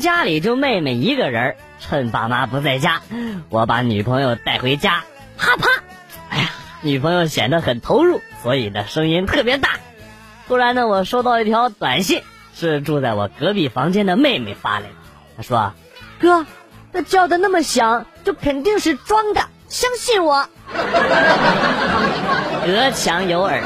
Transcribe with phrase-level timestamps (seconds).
[0.00, 3.00] 家里就妹妹一个人，趁爸妈不在家，
[3.48, 5.04] 我把女朋友带回家，
[5.38, 5.68] 啪啪，
[6.28, 6.50] 哎呀，
[6.82, 9.70] 女朋友显得很投入，所以呢声音特别大。
[10.46, 12.22] 突然呢，我收到一条短信，
[12.54, 14.94] 是住在我隔壁房间的妹妹发来的。
[15.36, 15.72] 她说
[16.20, 16.44] ：“哥，
[16.92, 20.46] 那叫的那么响，就肯定是装的，相信我。
[22.66, 23.62] ”隔墙有耳。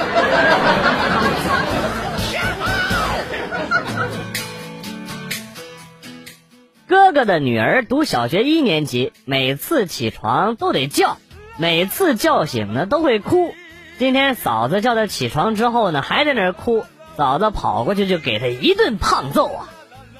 [6.88, 11.18] 哥哥的女儿读小学一年级，每次起床都得叫，
[11.58, 13.52] 每次叫醒呢都会哭。
[13.98, 16.86] 今天嫂子叫他起床之后呢，还在那儿哭。
[17.18, 19.68] 嫂子跑过去就给他一顿胖揍啊！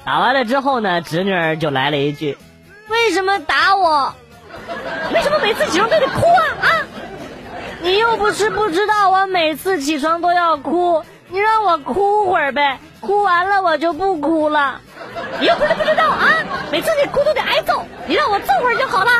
[0.05, 2.37] 打完了之后呢，侄女儿就来了一句
[2.87, 4.13] ：“为什么打我？
[5.11, 6.45] 为什么每次起床都得哭啊？
[6.61, 6.69] 啊！
[7.81, 14.81] 你又不是不知道我每次起床都要哭，你让我哭会儿呗，哭完了我就不哭了。
[15.39, 16.27] 你又不是不知道啊，
[16.71, 19.11] 每次你哭都得挨揍，你让我揍会儿就好了，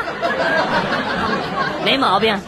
[1.86, 2.40] 没毛病。”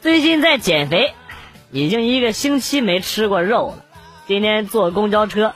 [0.00, 1.14] 最近在减肥，
[1.70, 3.84] 已经一个星期没吃过肉了。
[4.26, 5.54] 今天坐公交车，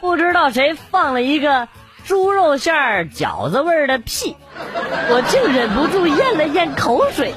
[0.00, 1.66] 不知道谁放了一个
[2.06, 4.36] 猪肉馅儿饺子味儿的屁，
[5.10, 7.34] 我竟忍不住咽了咽口水。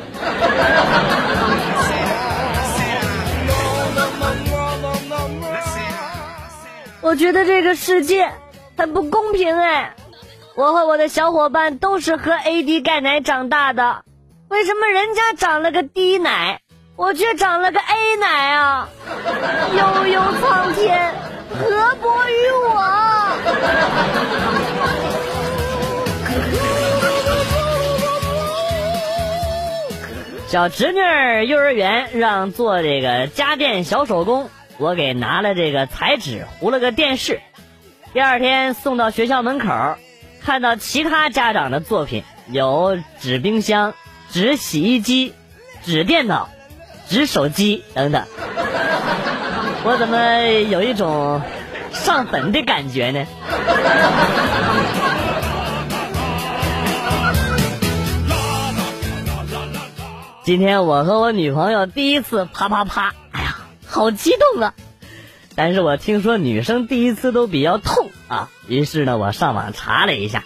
[7.02, 8.32] 我觉得这个世界
[8.78, 9.96] 很不公平哎！
[10.56, 14.04] 我和我的小伙伴都是喝 AD 钙奶长大的。
[14.50, 16.60] 为什么人家长了个 D 奶，
[16.96, 18.90] 我却长了个 A 奶啊？
[19.76, 21.16] 悠悠苍天，
[21.58, 22.86] 何薄于我？
[30.50, 34.50] 小侄女幼儿园让做这个家电小手工，
[34.80, 37.40] 我给拿了这个彩纸糊了个电视。
[38.14, 39.68] 第二天送到学校门口，
[40.42, 43.94] 看到其他家长的作品有纸冰箱。
[44.32, 45.36] 纸洗衣机、
[45.84, 46.50] 纸电脑、
[47.08, 48.26] 纸手机等等，
[49.84, 51.44] 我怎么有一种
[51.92, 53.28] 上坟的感觉呢？
[60.50, 64.74] 今天我和我女朋友第一次啪啪啪，哎呀，好激动啊！
[65.56, 70.44] 但是我听说女生第一次都比较痛啊，于是呢，我上网查了一下，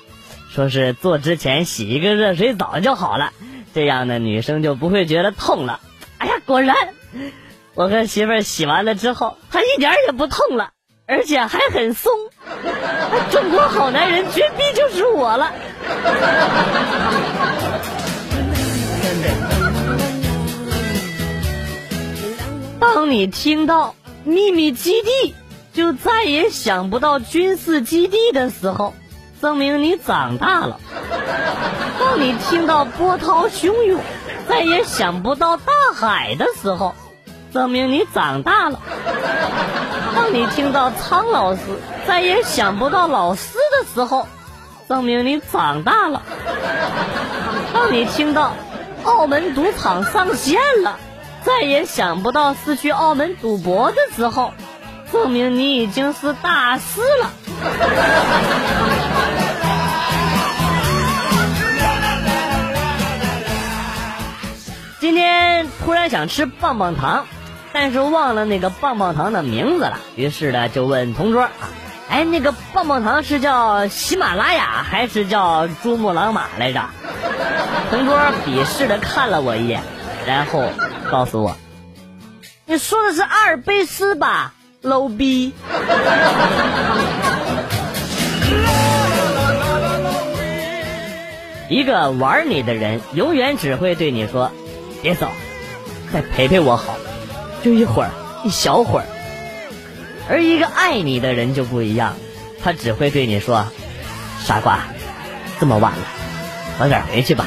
[0.52, 3.32] 说是做之前洗一个热水澡就好了。
[3.74, 5.80] 这样呢女生就不会觉得痛了。
[6.18, 6.76] 哎呀，果然，
[7.74, 10.72] 我和媳妇儿洗完了之后，她一点也不痛了，
[11.08, 12.12] 而且还很松。
[13.32, 15.54] 中国好男人绝逼就是我了。
[22.84, 23.96] 当你听到
[24.26, 25.36] 秘密基地，
[25.74, 28.94] 就再也想不到军事基地的时候。
[29.42, 30.80] 证明你长大了。
[32.00, 34.00] 当你听到波涛汹涌，
[34.48, 36.96] 再也想不到大海的时候，
[37.54, 38.80] 证明你长大了。
[40.16, 41.62] 当你听到苍老师，
[42.08, 44.30] 再也想不到老师的时候，
[44.88, 46.22] 证明你长大了。
[47.74, 48.54] 当你听到
[49.04, 50.98] 澳门赌场上线了，
[51.44, 54.54] 再也想不到是去澳门赌博的时候，
[55.12, 57.32] 证明你已经是大师了。
[65.00, 67.26] 今天突然想吃棒棒糖，
[67.74, 70.00] 但是忘了那个棒棒糖的名字了。
[70.16, 71.50] 于是呢，就问同桌
[72.10, 76.86] ：“哎，那个棒棒糖是叫喜马拉雅还是叫珠穆朗玛来着？”
[77.92, 79.84] 同桌鄙视的看了我一眼，
[80.26, 80.70] 然后
[81.14, 81.56] 告诉我
[82.66, 85.54] ：“你说的是阿尔卑斯吧，low 逼。”
[91.70, 94.52] 一个玩你的人，永远只会对你说。
[95.04, 95.30] 别走，
[96.12, 96.96] 再陪陪我好，
[97.64, 98.10] 就一会儿，
[98.44, 99.06] 一小会儿。
[100.28, 102.16] 而一个爱你的人就不一样，
[102.64, 103.68] 他只会对你说
[104.44, 104.80] ：“傻瓜，
[105.60, 106.08] 这么晚了，
[106.80, 107.46] 早点回去吧，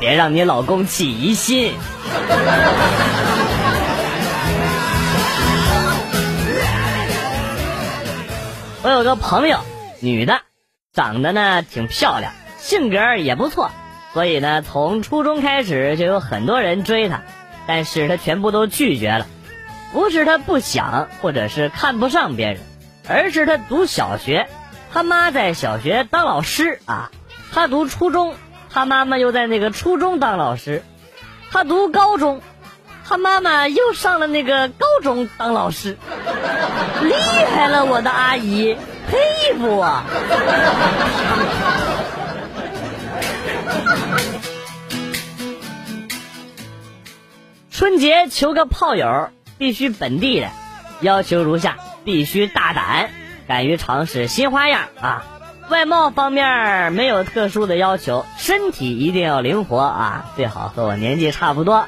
[0.00, 1.74] 别让你老公起疑心。”
[8.82, 9.60] 我有个朋友，
[10.00, 10.40] 女的，
[10.94, 13.70] 长得呢挺漂亮，性格也不错。
[14.14, 17.20] 所以呢，从初中开始就有很多人追她，
[17.66, 19.26] 但是她全部都拒绝了。
[19.92, 22.60] 不是她不想，或者是看不上别人，
[23.06, 24.48] 而是她读小学，
[24.92, 27.10] 他妈在小学当老师啊；
[27.52, 28.34] 她读初中，
[28.72, 30.82] 他妈妈又在那个初中当老师；
[31.50, 32.40] 他读高中，
[33.04, 35.98] 他妈妈又上了那个高中当老师，
[37.02, 37.12] 厉
[37.52, 38.76] 害了，我的阿姨，
[39.08, 40.04] 佩服啊！
[47.72, 50.48] 春节求个炮友，必须本地的，
[51.00, 53.10] 要求如下：必须大胆，
[53.48, 55.24] 敢于尝试新花样啊！
[55.70, 61.86] 外貌方面没有特殊的要求，身体一定要灵活啊，最好和我年纪差不多。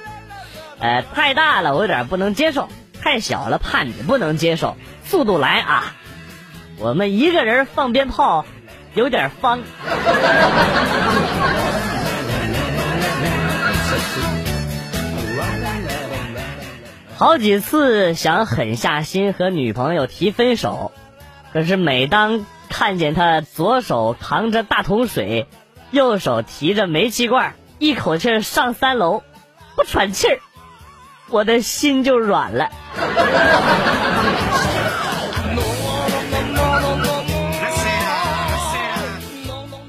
[0.79, 2.69] 呃，太大了我有点不能接受，
[3.03, 4.77] 太小了怕你不能接受。
[5.05, 5.97] 速度来啊！
[6.79, 8.45] 我们一个人放鞭炮
[8.95, 9.61] 有点方。
[17.17, 20.93] 好几次想狠下心和女朋友提分手，
[21.53, 25.47] 可是每当看见他左手扛着大桶水，
[25.91, 29.23] 右手提着煤气罐，一口气上三楼，
[29.77, 30.41] 不喘气儿，
[31.29, 32.71] 我的心就软了。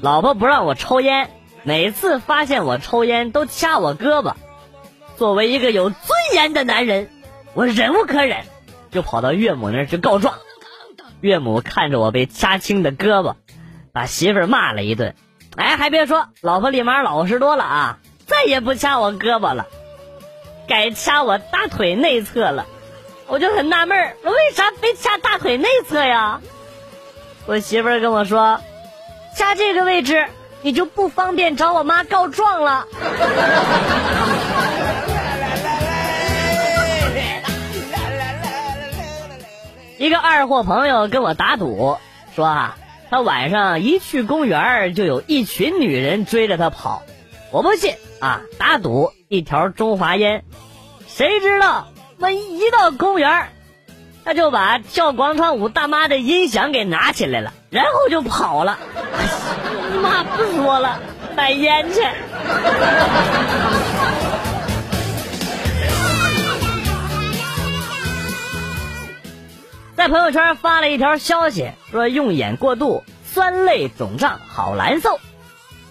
[0.02, 1.30] 老婆不让我抽烟，
[1.62, 4.34] 每次发现我抽烟都掐我胳膊。
[5.16, 5.98] 作为一个有尊
[6.34, 7.10] 严的男人。
[7.54, 8.44] 我忍无可忍，
[8.90, 10.34] 就跑到岳母那儿去告状。
[11.24, 13.36] 岳母看着我被掐青的胳膊，
[13.94, 15.14] 把媳妇骂了一顿。
[15.56, 19.64] 哎，还别说，老婆立马老实多了啊，再也不掐我胳膊了，
[20.68, 22.66] 改掐我大腿内侧了。
[23.26, 26.42] 我就很纳闷儿，为啥非掐大腿内侧呀？
[27.46, 28.60] 我媳妇跟我说，
[29.34, 30.26] 掐这个位置
[30.60, 32.86] 你就不方便找我妈告状了。
[40.14, 41.98] 个二货朋友跟我打赌，
[42.36, 42.76] 说啊，
[43.10, 47.02] 他晚上一去公园就有一群女人追着他跑。
[47.50, 50.44] 我不信啊，打赌一条中华烟。
[51.08, 51.88] 谁知道
[52.20, 53.48] 我一到公园，
[54.24, 58.78] 他就把跳广场舞大妈的音响给拿起来了，然后就跑了。
[59.90, 61.00] 你妈不说了，
[61.34, 62.02] 买烟去。
[70.04, 75.18] 在朋友圈发了一条消息，说用眼过度，酸泪肿胀，好难受。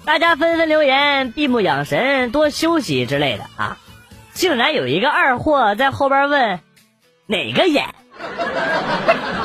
[0.06, 3.80] 大家纷纷留言，闭目养神，多休息之类的啊。
[4.34, 6.60] 竟然有一个二货在后边问
[7.26, 7.88] ：“哪个眼？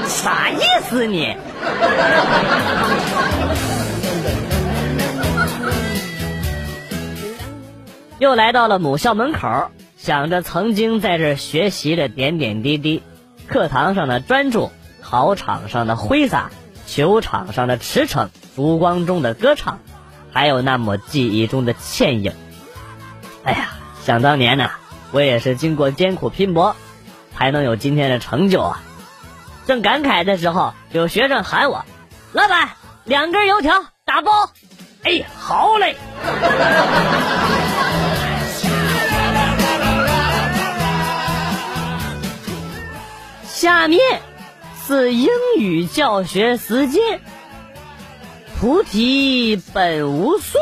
[0.04, 1.34] 啥意思你？”
[8.18, 13.02] 又来到了母校门口，想着曾经在这学习的点点滴滴。
[13.48, 14.70] 课堂上的专注，
[15.02, 16.50] 考场上的挥洒，
[16.86, 19.80] 球场上的驰骋，烛光中的歌唱，
[20.32, 22.34] 还有那抹记忆中的倩影。
[23.44, 23.70] 哎呀，
[24.04, 24.70] 想当年呢，
[25.12, 26.76] 我也是经过艰苦拼搏，
[27.34, 28.82] 才能有今天的成就啊！
[29.66, 31.84] 正感慨的时候，有学生喊我
[32.32, 32.68] ：“老板，
[33.04, 34.50] 两根油条打包。”
[35.04, 35.96] 哎，好嘞。
[43.57, 44.21] 下面
[44.85, 47.21] 是英语教学时间。
[48.59, 50.57] 菩提本无树，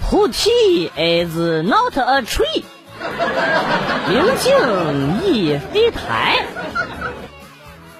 [0.00, 2.64] 菩提 is not a tree。
[4.08, 6.44] 明镜亦非台，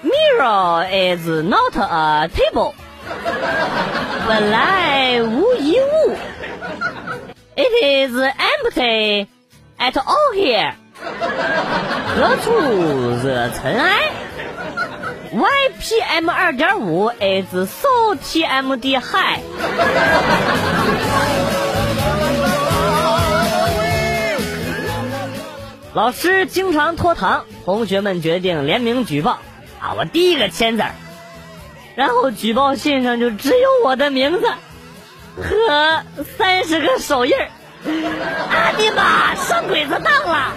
[0.03, 0.85] Mirror
[1.17, 2.73] is not a table。
[4.27, 6.15] 本来无一物，
[7.55, 9.27] It is empty
[9.77, 10.75] at all here。
[11.18, 12.50] 何处
[13.22, 14.10] 惹尘埃
[15.32, 19.40] ？YPM 二点五 is so TMD high。
[25.92, 29.38] 老师经常拖堂，同学们决定联名举报。
[29.80, 30.84] 啊，我第一个签字，
[31.94, 34.46] 然后举报信上就只有我的名字
[35.36, 36.02] 和
[36.38, 37.48] 三十个手印儿。
[37.84, 39.34] 啊你妈！
[39.34, 40.52] 上鬼子当了！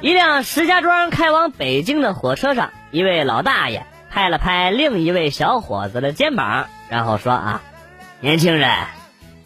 [0.00, 7.62] 一辆石家庄开往北京的火车上，一位老大爷拍了拍另一位小伙子的肩膀，然后说：“啊，
[8.20, 8.70] 年轻人，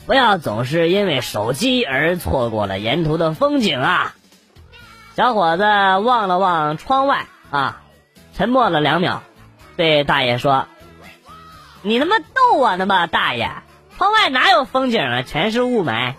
[0.07, 4.15] 不要总是因为手机而错过了沿途的风景啊！”
[5.15, 7.83] 小伙子望了望窗外，啊，
[8.35, 9.23] 沉默了两秒，
[9.77, 10.67] 对大爷说。
[11.82, 13.49] 你他妈逗我呢吧，大爷！
[13.97, 16.14] 窗外哪有风景啊，全是雾霾。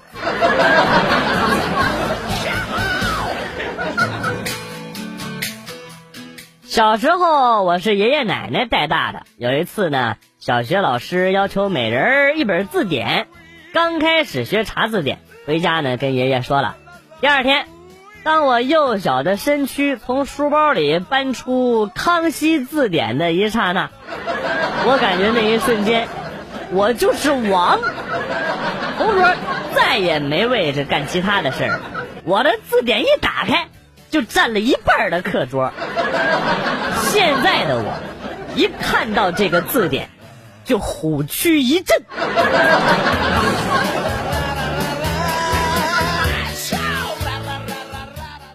[6.64, 13.28] 小时候我是爷爷奶奶带大的，有一次呢，小学老师要求每人一本字典，
[13.74, 16.78] 刚开始学查字典，回家呢跟爷爷说了。
[17.22, 17.66] 第二天，
[18.24, 23.90] 当我幼小的身躯从书包里搬出《康熙字典》的一刹那，
[24.86, 26.08] 我感觉那一瞬间，
[26.72, 27.80] 我就是王。
[28.98, 29.34] 同桌
[29.76, 31.80] 再也没位置干其他的事儿，
[32.24, 33.68] 我的字典一打开，
[34.10, 35.72] 就占了一半的课桌。
[37.04, 37.94] 现在的我，
[38.56, 40.10] 一看到这个字典，
[40.66, 42.04] 就虎躯一震。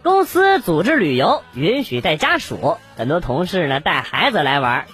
[0.02, 4.84] 公司组织旅游，允许带家属，很多同事呢带孩子来玩。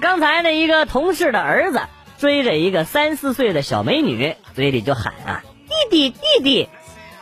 [0.00, 1.80] 刚才呢，一个同事的儿子
[2.18, 5.42] 追着一个三四岁的小美女，嘴里就喊啊
[5.90, 6.68] ：“弟弟，弟弟！”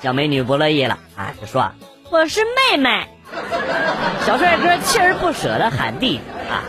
[0.03, 1.73] 小美女不乐意了啊，就说
[2.11, 3.09] ：“我是妹妹。
[4.27, 6.21] ”小帅哥锲而不舍的喊弟弟
[6.51, 6.65] 啊，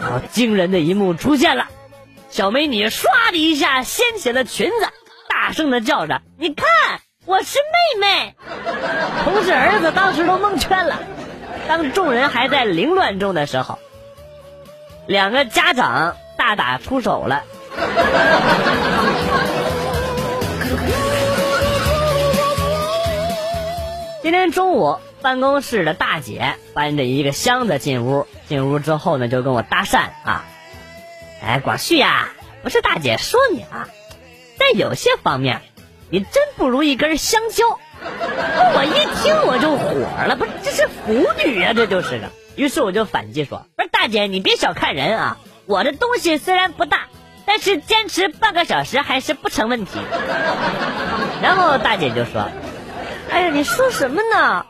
[0.00, 1.68] 然后惊人的一幕出现了，
[2.30, 4.88] 小美女唰的一下掀起了裙子，
[5.28, 6.66] 大声的叫着：“你看！”
[7.26, 7.58] 我是
[7.96, 8.34] 妹妹，
[9.24, 11.00] 同事儿子当时都蒙圈了。
[11.66, 13.78] 当众人还在凌乱中的时候，
[15.06, 17.42] 两个家长大打出手了。
[24.22, 30.44] 今天中午，办公室的大姐搬着一个箱子进屋，进屋之后呢，就跟我搭讪啊，
[31.44, 32.30] 哎，广旭呀，
[32.62, 33.88] 不是大姐说你啊，
[34.58, 35.60] 在有些方面。
[36.10, 37.64] 你真不如一根香蕉，
[38.00, 41.12] 我一听我就火了，不是这是腐
[41.44, 42.30] 女啊，这就是个。
[42.56, 47.08] 于是我就反击说：“不是大姐，你别小看人啊，我的东西虽然不大，
[47.46, 49.98] 但是坚持半个小时还是不成问题。
[51.42, 52.48] ”然后大姐就说
[53.30, 54.66] ：“哎呀，你说什么呢？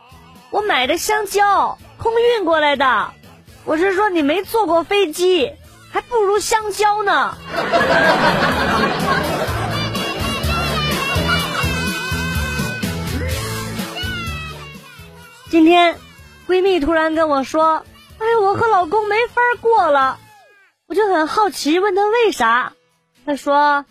[0.51, 3.13] 我买的香蕉空运过来的，
[3.65, 5.53] 我是说你没坐过飞机，
[5.93, 7.37] 还不如香蕉呢。
[15.51, 15.97] ”今天，
[16.55, 17.85] 闺蜜突然跟我说
[18.21, 20.21] ：“哎，我和老公没法过了。”
[20.87, 22.75] 我就很好奇，问她为啥。
[23.27, 23.85] 她说：“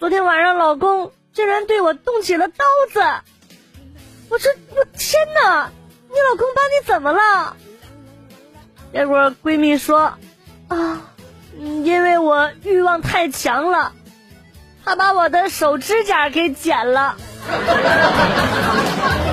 [0.00, 2.98] 昨天晚上老公竟然对我动起了刀子。”
[4.28, 5.70] 我说：“我天哪，
[6.08, 7.56] 你老公把你怎么了？”
[8.92, 10.14] 结果闺蜜说
[10.66, 11.02] ：“啊，
[11.56, 13.92] 因为我欲望太强了，
[14.84, 17.16] 他把我的手指甲给剪了。”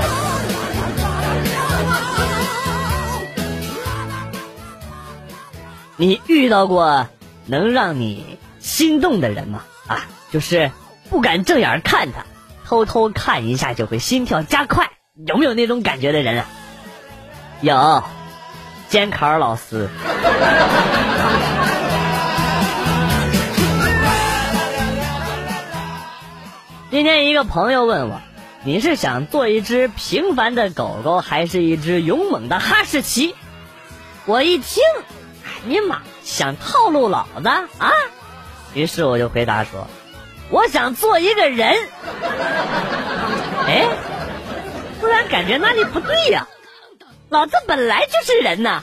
[6.05, 7.07] 你遇到过
[7.45, 9.63] 能让你心动的人吗？
[9.87, 10.69] 啊，就是
[11.09, 12.25] 不敢正眼看他，
[12.65, 14.91] 偷偷看一下就会心跳加快，
[15.25, 16.45] 有没有那种感觉的人啊？
[17.61, 18.03] 有，
[18.89, 19.87] 监考老师。
[26.91, 28.19] 今天一个朋友问我，
[28.65, 33.35] 你是想做一只平凡的狗狗，还是一只勇猛的哈士奇？
[34.25, 34.83] 我一听。
[35.65, 37.91] 你妈想套路老子啊！
[38.73, 39.87] 于是我就回答说
[40.49, 41.75] ：“我想做一个人。”
[43.67, 43.87] 哎，
[44.99, 46.47] 突然感觉哪里不对呀？
[47.29, 48.81] 老子本来就是人呐！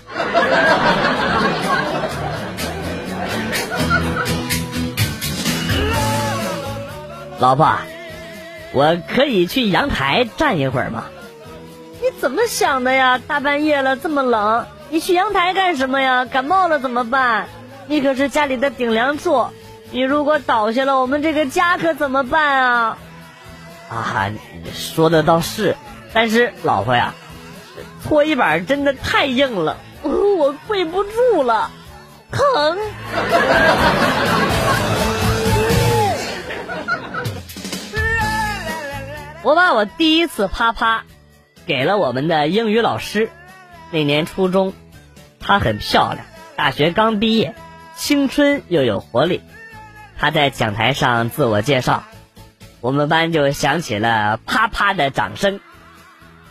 [7.38, 7.78] 老婆，
[8.72, 11.04] 我可以去阳台站一会儿吗？
[12.00, 13.18] 你怎么想的呀？
[13.18, 14.66] 大半夜了，这么冷。
[14.90, 16.24] 你去阳台干什么呀？
[16.24, 17.46] 感冒了怎么办？
[17.86, 19.46] 你可是家里的顶梁柱，
[19.90, 22.98] 你如果倒下了，我们这个家可怎么办啊？
[23.88, 25.76] 啊，你说的倒是，
[26.12, 27.14] 但是老婆呀，
[28.02, 31.70] 搓衣板真的太硬了，我跪不住了，
[32.32, 32.78] 疼。
[39.42, 41.04] 我把我第一次啪啪
[41.64, 43.30] 给了我们的英语老师。
[43.92, 44.72] 那年初中，
[45.40, 47.56] 她很漂亮，大学刚毕业，
[47.96, 49.42] 青春又有活力。
[50.16, 52.04] 她在讲台上自我介绍，
[52.80, 55.58] 我们班就响起了啪啪的掌声，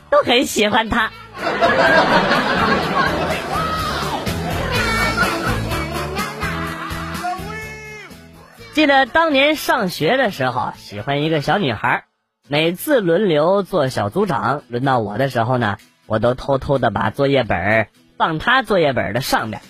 [0.10, 1.12] 都很喜欢她。
[8.74, 12.03] 记得当年上学的时候，喜欢一个小女孩，
[12.50, 15.77] 每次轮流做小组长，轮到我的时候呢。
[16.10, 17.88] 我都偷偷的把作业本
[18.18, 19.62] 放他作业本的上边，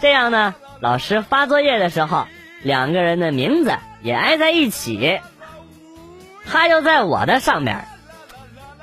[0.00, 2.26] 这样呢，老师发作业的时候，
[2.62, 3.72] 两个人的名字
[4.02, 5.20] 也挨在一起，
[6.44, 7.86] 他又在我的上面，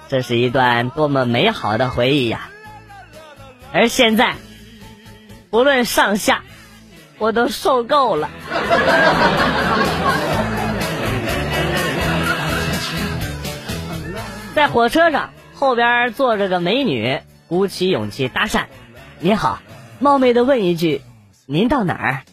[0.08, 2.50] 这是一段多么美好的回忆呀！
[3.74, 4.36] 而现在，
[5.50, 6.44] 不论上下，
[7.18, 8.30] 我都受够了。
[14.56, 18.63] 在火车上，后边坐着个美女，鼓起勇气搭讪
[19.22, 19.60] ：“你好，
[20.00, 21.03] 冒昧的问一句，
[21.46, 22.24] 您到哪儿？”“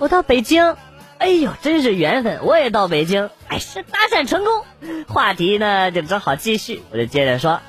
[0.00, 0.74] 我到北京。
[1.18, 6.82] ”“哎呦，真是缘分，我也到北京。”哎，是搭讪成功，话题呢就只好继续。
[6.90, 7.60] 我就接着说：“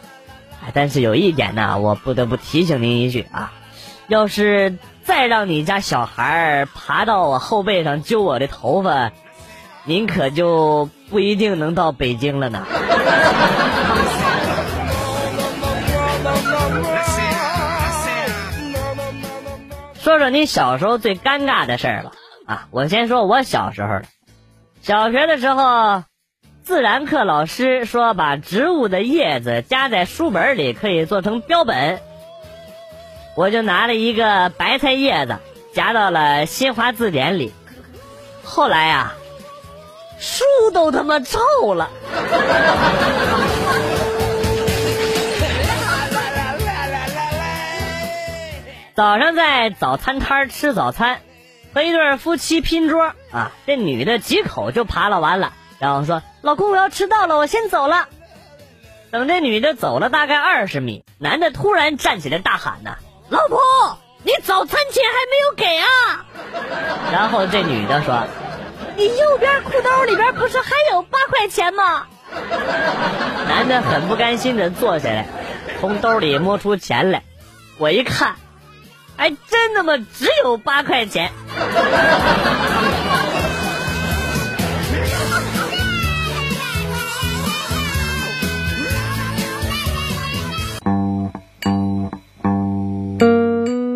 [0.66, 3.54] 哎，但是有一点呢，我不得不提醒您一句啊，
[4.08, 9.12] 要是再让你家小孩爬到我后背上揪我的头发，
[9.84, 12.66] 您可就不一定能到北京了呢。”
[20.06, 22.12] 说说你小时候最尴尬的事儿吧。
[22.46, 24.04] 啊，我先说我小时候的。
[24.84, 26.04] 小学的时候，
[26.64, 32.00] 自然课老师说把植物的叶子夹在书本里可以做成标本，
[33.36, 35.38] 我就拿了一个白菜叶子
[35.74, 37.52] 夹到了新华字典里。
[38.44, 39.14] 后来呀，
[40.20, 41.40] 书都他妈臭
[41.74, 41.90] 了。
[48.96, 51.20] 早上在早餐摊吃早餐，
[51.74, 58.08] 和一对夫妻拼桌啊，这女的几口就扒拉完了，然后说：“老公，我要迟到了，我先走了。”
[59.12, 62.96] 等这女的走了大概二十米，男的突然站起来大喊：“呐，
[63.28, 63.60] 老婆，
[64.24, 66.26] 你早餐钱还没有给啊！”
[67.12, 68.24] 然后这女的说
[68.96, 72.08] ：“你右边裤兜里边不是还有八块钱吗？”
[73.50, 75.28] 男的很不甘心的坐下来，
[75.82, 77.24] 从兜里摸出钱来，
[77.78, 78.38] 我一看。
[79.18, 81.32] 还真他妈只有八块钱。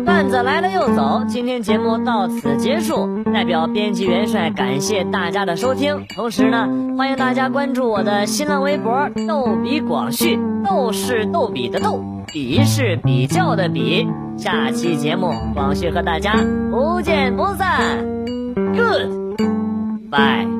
[0.04, 3.22] 段子来了又走，今天节目到此结束。
[3.32, 14.06] 代表编辑元帅感谢大家的收听，同时呢，欢迎大家关注我的新浪微博“逗比广旭”，逗是逗比的逗，比是比较的比。
[14.40, 16.34] 下期节目，广旭和大家
[16.70, 18.02] 不见不散。
[18.74, 20.59] Good，bye。